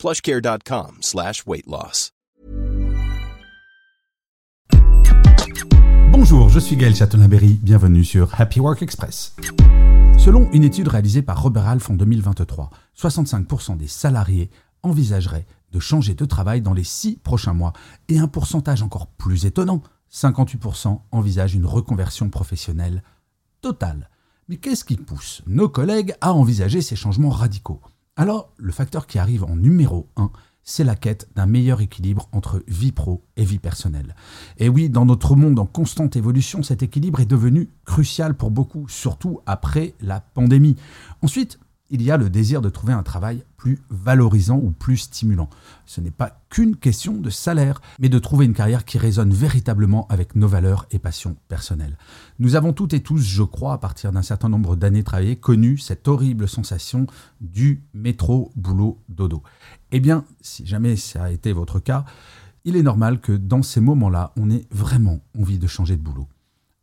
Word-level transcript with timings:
plushcare.com 0.00 0.96
slash 1.02 1.44
weight 1.46 1.66
loss. 1.66 2.12
Bonjour, 6.10 6.48
je 6.48 6.58
suis 6.58 6.76
Gaël 6.76 6.96
Châtelain-Berry, 6.96 7.58
bienvenue 7.62 8.02
sur 8.02 8.40
Happy 8.40 8.60
Work 8.60 8.82
Express. 8.82 9.36
Selon 10.18 10.50
une 10.52 10.64
étude 10.64 10.88
réalisée 10.88 11.20
par 11.20 11.42
Robert 11.42 11.68
Half 11.68 11.90
en 11.90 11.94
2023, 11.94 12.70
65% 12.98 13.76
des 13.76 13.88
salariés 13.88 14.50
envisageraient 14.82 15.46
de 15.70 15.78
changer 15.78 16.14
de 16.14 16.24
travail 16.24 16.62
dans 16.62 16.72
les 16.72 16.84
six 16.84 17.16
prochains 17.16 17.52
mois 17.52 17.74
et 18.08 18.18
un 18.18 18.26
pourcentage 18.26 18.82
encore 18.82 19.06
plus 19.06 19.44
étonnant, 19.44 19.82
58% 20.10 20.98
envisagent 21.12 21.54
une 21.54 21.66
reconversion 21.66 22.30
professionnelle 22.30 23.02
totale. 23.60 24.08
Mais 24.48 24.56
qu'est-ce 24.56 24.84
qui 24.84 24.96
pousse 24.96 25.42
nos 25.46 25.68
collègues 25.68 26.14
à 26.22 26.32
envisager 26.32 26.80
ces 26.80 26.96
changements 26.96 27.28
radicaux? 27.28 27.80
Alors, 28.20 28.52
le 28.58 28.70
facteur 28.70 29.06
qui 29.06 29.18
arrive 29.18 29.44
en 29.44 29.56
numéro 29.56 30.06
1, 30.16 30.30
c'est 30.62 30.84
la 30.84 30.94
quête 30.94 31.30
d'un 31.36 31.46
meilleur 31.46 31.80
équilibre 31.80 32.28
entre 32.32 32.62
vie 32.68 32.92
pro 32.92 33.24
et 33.38 33.46
vie 33.46 33.58
personnelle. 33.58 34.14
Et 34.58 34.68
oui, 34.68 34.90
dans 34.90 35.06
notre 35.06 35.36
monde 35.36 35.58
en 35.58 35.64
constante 35.64 36.16
évolution, 36.16 36.62
cet 36.62 36.82
équilibre 36.82 37.20
est 37.20 37.24
devenu 37.24 37.70
crucial 37.86 38.34
pour 38.34 38.50
beaucoup, 38.50 38.86
surtout 38.88 39.40
après 39.46 39.94
la 40.02 40.20
pandémie. 40.20 40.76
Ensuite, 41.22 41.58
il 41.90 42.02
y 42.02 42.10
a 42.10 42.16
le 42.16 42.30
désir 42.30 42.62
de 42.62 42.70
trouver 42.70 42.92
un 42.92 43.02
travail 43.02 43.44
plus 43.56 43.80
valorisant 43.90 44.56
ou 44.56 44.70
plus 44.70 44.96
stimulant. 44.96 45.50
Ce 45.86 46.00
n'est 46.00 46.10
pas 46.10 46.40
qu'une 46.48 46.76
question 46.76 47.14
de 47.14 47.30
salaire, 47.30 47.82
mais 47.98 48.08
de 48.08 48.18
trouver 48.18 48.46
une 48.46 48.54
carrière 48.54 48.84
qui 48.84 48.96
résonne 48.96 49.32
véritablement 49.32 50.06
avec 50.08 50.34
nos 50.36 50.48
valeurs 50.48 50.86
et 50.90 50.98
passions 50.98 51.36
personnelles. 51.48 51.98
Nous 52.38 52.56
avons 52.56 52.72
toutes 52.72 52.94
et 52.94 53.02
tous, 53.02 53.18
je 53.18 53.42
crois, 53.42 53.74
à 53.74 53.78
partir 53.78 54.12
d'un 54.12 54.22
certain 54.22 54.48
nombre 54.48 54.76
d'années 54.76 55.02
travaillées, 55.02 55.36
connu 55.36 55.78
cette 55.78 56.08
horrible 56.08 56.48
sensation 56.48 57.06
du 57.40 57.82
métro 57.92 58.52
boulot 58.56 58.98
dodo. 59.08 59.42
Eh 59.92 60.00
bien, 60.00 60.24
si 60.40 60.64
jamais 60.64 60.96
ça 60.96 61.24
a 61.24 61.30
été 61.30 61.52
votre 61.52 61.80
cas, 61.80 62.04
il 62.64 62.76
est 62.76 62.82
normal 62.82 63.20
que 63.20 63.32
dans 63.32 63.62
ces 63.62 63.80
moments-là, 63.80 64.32
on 64.36 64.50
ait 64.50 64.66
vraiment 64.70 65.20
envie 65.38 65.58
de 65.58 65.66
changer 65.66 65.96
de 65.96 66.02
boulot. 66.02 66.28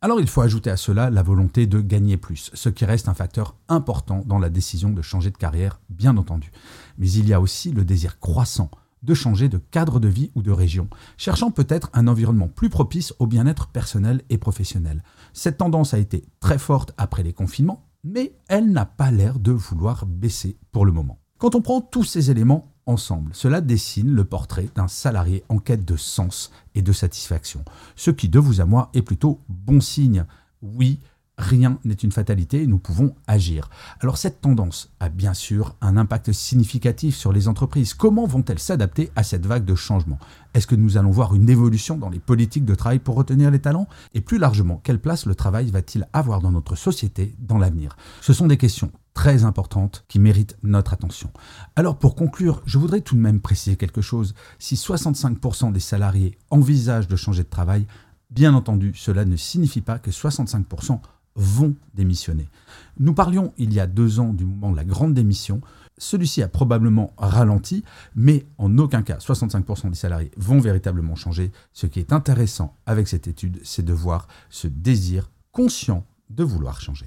Alors 0.00 0.20
il 0.20 0.28
faut 0.28 0.42
ajouter 0.42 0.70
à 0.70 0.76
cela 0.76 1.10
la 1.10 1.24
volonté 1.24 1.66
de 1.66 1.80
gagner 1.80 2.16
plus, 2.16 2.52
ce 2.54 2.68
qui 2.68 2.84
reste 2.84 3.08
un 3.08 3.14
facteur 3.14 3.56
important 3.68 4.22
dans 4.24 4.38
la 4.38 4.48
décision 4.48 4.90
de 4.90 5.02
changer 5.02 5.32
de 5.32 5.36
carrière, 5.36 5.80
bien 5.90 6.16
entendu. 6.16 6.52
Mais 6.98 7.10
il 7.10 7.26
y 7.26 7.32
a 7.34 7.40
aussi 7.40 7.72
le 7.72 7.84
désir 7.84 8.20
croissant 8.20 8.70
de 9.02 9.14
changer 9.14 9.48
de 9.48 9.58
cadre 9.58 9.98
de 9.98 10.06
vie 10.06 10.30
ou 10.36 10.42
de 10.42 10.52
région, 10.52 10.88
cherchant 11.16 11.50
peut-être 11.50 11.90
un 11.94 12.06
environnement 12.06 12.46
plus 12.46 12.68
propice 12.68 13.12
au 13.18 13.26
bien-être 13.26 13.68
personnel 13.68 14.22
et 14.30 14.38
professionnel. 14.38 15.02
Cette 15.32 15.58
tendance 15.58 15.94
a 15.94 15.98
été 15.98 16.24
très 16.38 16.58
forte 16.58 16.92
après 16.96 17.24
les 17.24 17.32
confinements, 17.32 17.88
mais 18.04 18.36
elle 18.46 18.70
n'a 18.70 18.86
pas 18.86 19.10
l'air 19.10 19.40
de 19.40 19.50
vouloir 19.50 20.06
baisser 20.06 20.58
pour 20.70 20.86
le 20.86 20.92
moment. 20.92 21.18
Quand 21.38 21.56
on 21.56 21.60
prend 21.60 21.80
tous 21.80 22.04
ces 22.04 22.30
éléments 22.30 22.72
Cela 22.96 23.60
dessine 23.60 24.14
le 24.14 24.24
portrait 24.24 24.68
d'un 24.74 24.88
salarié 24.88 25.44
en 25.48 25.58
quête 25.58 25.84
de 25.84 25.96
sens 25.96 26.50
et 26.74 26.80
de 26.80 26.92
satisfaction. 26.92 27.62
Ce 27.96 28.10
qui, 28.10 28.28
de 28.28 28.38
vous 28.38 28.62
à 28.62 28.64
moi, 28.64 28.90
est 28.94 29.02
plutôt 29.02 29.40
bon 29.48 29.80
signe. 29.80 30.24
Oui, 30.62 31.00
rien 31.36 31.78
n'est 31.84 31.94
une 31.94 32.12
fatalité 32.12 32.66
nous 32.66 32.78
pouvons 32.78 33.14
agir. 33.26 33.68
Alors 34.00 34.16
cette 34.16 34.40
tendance 34.40 34.90
a 35.00 35.10
bien 35.10 35.34
sûr 35.34 35.76
un 35.82 35.96
impact 35.98 36.32
significatif 36.32 37.14
sur 37.14 37.32
les 37.32 37.46
entreprises. 37.46 37.92
Comment 37.92 38.26
vont-elles 38.26 38.58
s'adapter 38.58 39.10
à 39.16 39.22
cette 39.22 39.44
vague 39.44 39.66
de 39.66 39.74
changement 39.74 40.18
Est-ce 40.54 40.66
que 40.66 40.74
nous 40.74 40.96
allons 40.96 41.10
voir 41.10 41.34
une 41.34 41.50
évolution 41.50 41.98
dans 41.98 42.08
les 42.08 42.18
politiques 42.18 42.64
de 42.64 42.74
travail 42.74 42.98
pour 43.00 43.16
retenir 43.16 43.50
les 43.50 43.60
talents? 43.60 43.88
Et 44.14 44.22
plus 44.22 44.38
largement, 44.38 44.80
quelle 44.82 45.00
place 45.00 45.26
le 45.26 45.34
travail 45.34 45.70
va-t-il 45.70 46.08
avoir 46.12 46.40
dans 46.40 46.52
notre 46.52 46.74
société 46.74 47.34
dans 47.38 47.58
l'avenir? 47.58 47.96
Ce 48.22 48.32
sont 48.32 48.46
des 48.46 48.56
questions 48.56 48.90
très 49.18 49.42
importantes 49.42 50.04
qui 50.06 50.20
méritent 50.20 50.56
notre 50.62 50.92
attention. 50.92 51.32
Alors 51.74 51.98
pour 51.98 52.14
conclure, 52.14 52.62
je 52.66 52.78
voudrais 52.78 53.00
tout 53.00 53.16
de 53.16 53.20
même 53.20 53.40
préciser 53.40 53.74
quelque 53.74 54.00
chose. 54.00 54.32
Si 54.60 54.76
65% 54.76 55.72
des 55.72 55.80
salariés 55.80 56.38
envisagent 56.50 57.08
de 57.08 57.16
changer 57.16 57.42
de 57.42 57.48
travail, 57.48 57.88
bien 58.30 58.54
entendu, 58.54 58.92
cela 58.94 59.24
ne 59.24 59.34
signifie 59.34 59.80
pas 59.80 59.98
que 59.98 60.12
65% 60.12 61.00
vont 61.34 61.74
démissionner. 61.94 62.48
Nous 63.00 63.12
parlions 63.12 63.52
il 63.58 63.74
y 63.74 63.80
a 63.80 63.88
deux 63.88 64.20
ans 64.20 64.32
du 64.32 64.44
moment 64.44 64.70
de 64.70 64.76
la 64.76 64.84
grande 64.84 65.14
démission. 65.14 65.62
Celui-ci 65.96 66.40
a 66.44 66.48
probablement 66.48 67.12
ralenti, 67.18 67.82
mais 68.14 68.46
en 68.56 68.78
aucun 68.78 69.02
cas 69.02 69.16
65% 69.16 69.90
des 69.90 69.96
salariés 69.96 70.30
vont 70.36 70.60
véritablement 70.60 71.16
changer. 71.16 71.50
Ce 71.72 71.88
qui 71.88 71.98
est 71.98 72.12
intéressant 72.12 72.76
avec 72.86 73.08
cette 73.08 73.26
étude, 73.26 73.58
c'est 73.64 73.84
de 73.84 73.92
voir 73.92 74.28
ce 74.48 74.68
désir 74.68 75.28
conscient 75.50 76.06
de 76.30 76.44
vouloir 76.44 76.80
changer. 76.80 77.06